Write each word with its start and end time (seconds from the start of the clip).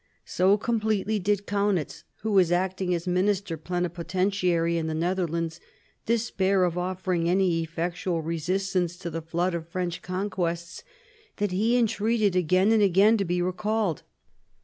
So 0.25 0.57
completely 0.57 1.19
did 1.19 1.45
Kaunitz, 1.45 2.05
who 2.23 2.31
was 2.31 2.51
acting 2.51 2.91
as 2.95 3.05
minister 3.05 3.55
plenipotentiary 3.55 4.75
in 4.75 4.87
the 4.87 4.95
Netherlands, 4.95 5.59
despair 6.07 6.63
of 6.63 6.75
offering 6.75 7.29
any 7.29 7.61
effectual 7.61 8.23
resistance 8.23 8.97
to 8.97 9.11
the 9.11 9.21
flood 9.21 9.53
of 9.53 9.69
French 9.69 10.01
conquests, 10.01 10.83
that 11.37 11.51
he 11.51 11.77
entreated 11.77 12.35
again 12.35 12.71
and 12.71 12.81
again 12.81 13.15
to 13.17 13.25
be 13.25 13.43
recalled. 13.43 14.01